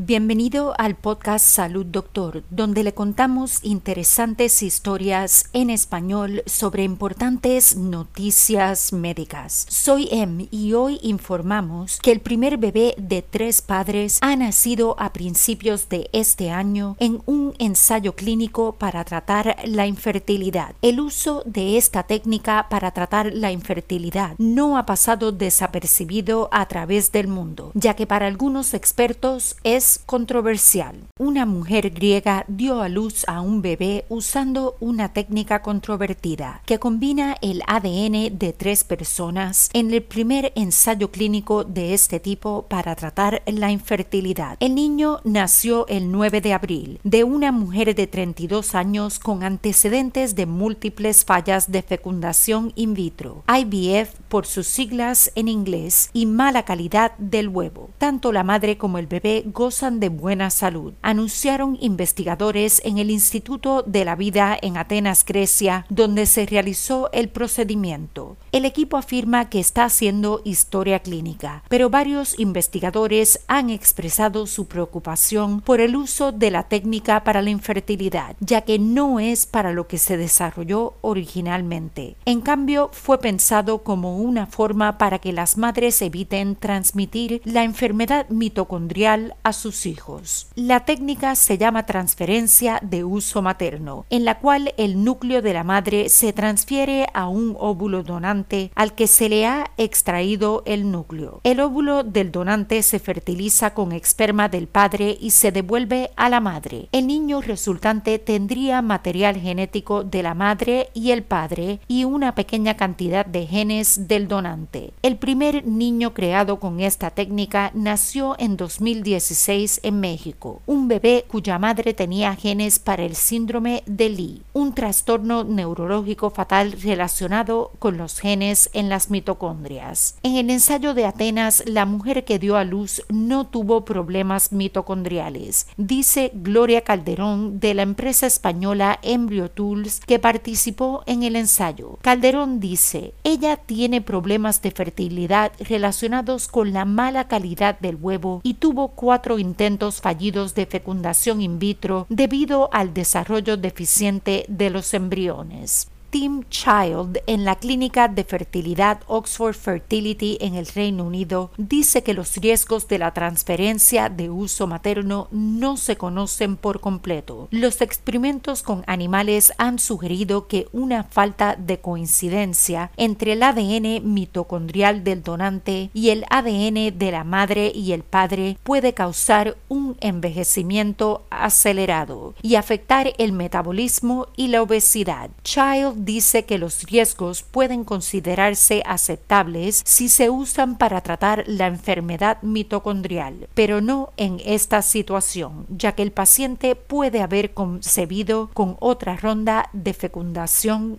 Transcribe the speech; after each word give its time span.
Bienvenido 0.00 0.74
al 0.78 0.94
podcast 0.94 1.44
Salud 1.44 1.84
Doctor, 1.84 2.44
donde 2.50 2.84
le 2.84 2.94
contamos 2.94 3.58
interesantes 3.64 4.62
historias 4.62 5.50
en 5.52 5.70
español 5.70 6.44
sobre 6.46 6.84
importantes 6.84 7.74
noticias 7.76 8.92
médicas. 8.92 9.66
Soy 9.68 10.06
Em 10.12 10.46
y 10.52 10.74
hoy 10.74 11.00
informamos 11.02 11.98
que 12.00 12.12
el 12.12 12.20
primer 12.20 12.58
bebé 12.58 12.94
de 12.96 13.22
tres 13.22 13.60
padres 13.60 14.18
ha 14.20 14.36
nacido 14.36 14.94
a 15.00 15.12
principios 15.12 15.88
de 15.88 16.08
este 16.12 16.52
año 16.52 16.94
en 17.00 17.20
un 17.26 17.54
ensayo 17.58 18.14
clínico 18.14 18.76
para 18.76 19.02
tratar 19.02 19.56
la 19.64 19.88
infertilidad. 19.88 20.76
El 20.80 21.00
uso 21.00 21.42
de 21.44 21.76
esta 21.76 22.04
técnica 22.04 22.68
para 22.70 22.92
tratar 22.92 23.32
la 23.34 23.50
infertilidad 23.50 24.36
no 24.38 24.78
ha 24.78 24.86
pasado 24.86 25.32
desapercibido 25.32 26.48
a 26.52 26.68
través 26.68 27.10
del 27.10 27.26
mundo, 27.26 27.72
ya 27.74 27.94
que 27.94 28.06
para 28.06 28.28
algunos 28.28 28.74
expertos 28.74 29.56
es 29.64 29.87
controversial. 29.96 30.96
Una 31.18 31.46
mujer 31.46 31.90
griega 31.90 32.44
dio 32.48 32.82
a 32.82 32.88
luz 32.90 33.24
a 33.26 33.40
un 33.40 33.62
bebé 33.62 34.04
usando 34.10 34.76
una 34.80 35.14
técnica 35.14 35.62
controvertida 35.62 36.60
que 36.66 36.78
combina 36.78 37.36
el 37.40 37.62
ADN 37.66 38.38
de 38.38 38.52
tres 38.52 38.84
personas 38.84 39.70
en 39.72 39.94
el 39.94 40.02
primer 40.02 40.52
ensayo 40.56 41.10
clínico 41.10 41.64
de 41.64 41.94
este 41.94 42.20
tipo 42.20 42.66
para 42.68 42.94
tratar 42.94 43.42
la 43.46 43.70
infertilidad. 43.70 44.56
El 44.60 44.74
niño 44.74 45.20
nació 45.24 45.86
el 45.86 46.10
9 46.12 46.40
de 46.40 46.52
abril 46.52 47.00
de 47.04 47.24
una 47.24 47.52
mujer 47.52 47.94
de 47.94 48.06
32 48.06 48.74
años 48.74 49.18
con 49.18 49.42
antecedentes 49.42 50.34
de 50.34 50.46
múltiples 50.46 51.24
fallas 51.24 51.72
de 51.72 51.82
fecundación 51.82 52.72
in 52.74 52.94
vitro, 52.94 53.44
IVF 53.48 54.10
por 54.28 54.46
sus 54.46 54.66
siglas 54.66 55.30
en 55.34 55.48
inglés, 55.48 56.10
y 56.12 56.26
mala 56.26 56.64
calidad 56.64 57.12
del 57.18 57.48
huevo. 57.48 57.90
Tanto 57.98 58.32
la 58.32 58.44
madre 58.44 58.76
como 58.76 58.98
el 58.98 59.06
bebé 59.06 59.44
gozan 59.46 59.77
de 59.78 60.08
buena 60.08 60.50
salud, 60.50 60.94
anunciaron 61.02 61.78
investigadores 61.80 62.82
en 62.84 62.98
el 62.98 63.10
Instituto 63.10 63.84
de 63.86 64.04
la 64.04 64.16
Vida 64.16 64.58
en 64.60 64.76
Atenas, 64.76 65.24
Grecia, 65.24 65.86
donde 65.88 66.26
se 66.26 66.46
realizó 66.46 67.08
el 67.12 67.28
procedimiento. 67.28 68.36
El 68.50 68.64
equipo 68.64 68.96
afirma 68.96 69.50
que 69.50 69.60
está 69.60 69.84
haciendo 69.84 70.40
historia 70.42 71.00
clínica, 71.00 71.62
pero 71.68 71.90
varios 71.90 72.38
investigadores 72.38 73.40
han 73.46 73.68
expresado 73.68 74.46
su 74.46 74.66
preocupación 74.68 75.60
por 75.60 75.80
el 75.80 75.94
uso 75.94 76.32
de 76.32 76.50
la 76.50 76.62
técnica 76.62 77.24
para 77.24 77.42
la 77.42 77.50
infertilidad, 77.50 78.36
ya 78.40 78.62
que 78.62 78.78
no 78.78 79.20
es 79.20 79.44
para 79.44 79.72
lo 79.72 79.86
que 79.86 79.98
se 79.98 80.16
desarrolló 80.16 80.94
originalmente. 81.02 82.16
En 82.24 82.40
cambio, 82.40 82.88
fue 82.94 83.18
pensado 83.18 83.82
como 83.82 84.16
una 84.16 84.46
forma 84.46 84.96
para 84.96 85.18
que 85.18 85.34
las 85.34 85.58
madres 85.58 86.00
eviten 86.00 86.56
transmitir 86.56 87.42
la 87.44 87.64
enfermedad 87.64 88.30
mitocondrial 88.30 89.34
a 89.42 89.52
sus 89.52 89.84
hijos. 89.84 90.48
La 90.54 90.86
técnica 90.86 91.34
se 91.34 91.58
llama 91.58 91.84
transferencia 91.84 92.80
de 92.82 93.04
uso 93.04 93.42
materno, 93.42 94.06
en 94.08 94.24
la 94.24 94.38
cual 94.38 94.72
el 94.78 95.04
núcleo 95.04 95.42
de 95.42 95.52
la 95.52 95.64
madre 95.64 96.08
se 96.08 96.32
transfiere 96.32 97.06
a 97.12 97.28
un 97.28 97.54
óvulo 97.58 98.02
donante 98.02 98.37
al 98.74 98.94
que 98.94 99.06
se 99.06 99.28
le 99.28 99.46
ha 99.46 99.70
extraído 99.76 100.62
el 100.66 100.90
núcleo. 100.90 101.40
El 101.44 101.60
óvulo 101.60 102.04
del 102.04 102.30
donante 102.30 102.82
se 102.82 102.98
fertiliza 102.98 103.74
con 103.74 103.92
esperma 103.92 104.48
del 104.48 104.66
padre 104.66 105.16
y 105.20 105.30
se 105.30 105.52
devuelve 105.52 106.10
a 106.16 106.28
la 106.28 106.40
madre. 106.40 106.88
El 106.92 107.06
niño 107.06 107.40
resultante 107.40 108.18
tendría 108.18 108.82
material 108.82 109.36
genético 109.36 110.04
de 110.04 110.22
la 110.22 110.34
madre 110.34 110.90
y 110.94 111.10
el 111.10 111.22
padre 111.22 111.80
y 111.88 112.04
una 112.04 112.34
pequeña 112.34 112.76
cantidad 112.76 113.26
de 113.26 113.46
genes 113.46 114.08
del 114.08 114.28
donante. 114.28 114.92
El 115.02 115.16
primer 115.16 115.66
niño 115.66 116.14
creado 116.14 116.60
con 116.60 116.80
esta 116.80 117.10
técnica 117.10 117.70
nació 117.74 118.36
en 118.38 118.56
2016 118.56 119.80
en 119.82 120.00
México, 120.00 120.62
un 120.66 120.88
bebé 120.88 121.24
cuya 121.28 121.58
madre 121.58 121.94
tenía 121.94 122.34
genes 122.34 122.78
para 122.78 123.04
el 123.04 123.14
síndrome 123.16 123.82
de 123.86 124.08
Lee, 124.08 124.42
un 124.52 124.74
trastorno 124.74 125.44
neurológico 125.44 126.30
fatal 126.30 126.72
relacionado 126.72 127.72
con 127.78 127.96
los 127.96 128.20
genes 128.20 128.27
en 128.28 128.88
las 128.88 129.10
mitocondrias. 129.10 130.18
En 130.22 130.36
el 130.36 130.50
ensayo 130.50 130.92
de 130.92 131.06
Atenas, 131.06 131.62
la 131.66 131.86
mujer 131.86 132.24
que 132.24 132.38
dio 132.38 132.56
a 132.56 132.64
luz 132.64 133.02
no 133.08 133.46
tuvo 133.46 133.84
problemas 133.86 134.52
mitocondriales, 134.52 135.66
dice 135.78 136.30
Gloria 136.34 136.82
Calderón 136.82 137.58
de 137.58 137.72
la 137.72 137.82
empresa 137.82 138.26
española 138.26 138.98
Embryo 139.02 139.50
Tools 139.50 140.00
que 140.00 140.18
participó 140.18 141.02
en 141.06 141.22
el 141.22 141.36
ensayo. 141.36 141.98
Calderón 142.02 142.60
dice, 142.60 143.14
ella 143.24 143.56
tiene 143.56 144.02
problemas 144.02 144.60
de 144.60 144.72
fertilidad 144.72 145.52
relacionados 145.60 146.48
con 146.48 146.72
la 146.72 146.84
mala 146.84 147.28
calidad 147.28 147.78
del 147.80 147.96
huevo 147.96 148.40
y 148.42 148.54
tuvo 148.54 148.88
cuatro 148.88 149.38
intentos 149.38 150.00
fallidos 150.00 150.54
de 150.54 150.66
fecundación 150.66 151.40
in 151.40 151.58
vitro 151.58 152.06
debido 152.10 152.68
al 152.72 152.92
desarrollo 152.92 153.56
deficiente 153.56 154.44
de 154.48 154.70
los 154.70 154.92
embriones. 154.92 155.88
Tim 156.10 156.44
Child 156.48 157.18
en 157.26 157.44
la 157.44 157.56
clínica 157.56 158.08
de 158.08 158.24
fertilidad 158.24 159.00
Oxford 159.08 159.54
Fertility 159.54 160.38
en 160.40 160.54
el 160.54 160.66
Reino 160.66 161.04
Unido 161.04 161.50
dice 161.58 162.02
que 162.02 162.14
los 162.14 162.36
riesgos 162.36 162.88
de 162.88 162.98
la 162.98 163.12
transferencia 163.12 164.08
de 164.08 164.30
uso 164.30 164.66
materno 164.66 165.28
no 165.30 165.76
se 165.76 165.96
conocen 165.96 166.56
por 166.56 166.80
completo. 166.80 167.48
Los 167.50 167.82
experimentos 167.82 168.62
con 168.62 168.84
animales 168.86 169.52
han 169.58 169.78
sugerido 169.78 170.46
que 170.46 170.66
una 170.72 171.04
falta 171.04 171.56
de 171.56 171.80
coincidencia 171.80 172.90
entre 172.96 173.34
el 173.34 173.42
ADN 173.42 174.00
mitocondrial 174.02 175.04
del 175.04 175.22
donante 175.22 175.90
y 175.92 176.08
el 176.08 176.24
ADN 176.30 176.98
de 176.98 177.10
la 177.10 177.24
madre 177.24 177.70
y 177.74 177.92
el 177.92 178.02
padre 178.02 178.56
puede 178.62 178.94
causar 178.94 179.58
un 179.68 179.96
envejecimiento 180.00 181.26
acelerado 181.28 182.34
y 182.40 182.54
afectar 182.54 183.12
el 183.18 183.32
metabolismo 183.32 184.28
y 184.36 184.48
la 184.48 184.62
obesidad. 184.62 185.30
Child 185.42 185.97
dice 185.98 186.44
que 186.44 186.58
los 186.58 186.84
riesgos 186.84 187.42
pueden 187.42 187.84
considerarse 187.84 188.82
aceptables 188.86 189.82
si 189.84 190.08
se 190.08 190.30
usan 190.30 190.78
para 190.78 191.00
tratar 191.00 191.44
la 191.46 191.66
enfermedad 191.66 192.38
mitocondrial, 192.42 193.48
pero 193.54 193.80
no 193.80 194.12
en 194.16 194.40
esta 194.44 194.82
situación, 194.82 195.66
ya 195.68 195.92
que 195.92 196.02
el 196.02 196.12
paciente 196.12 196.76
puede 196.76 197.20
haber 197.20 197.54
concebido 197.54 198.50
con 198.54 198.76
otra 198.80 199.16
ronda 199.16 199.68
de 199.72 199.94
fecundación 199.94 200.98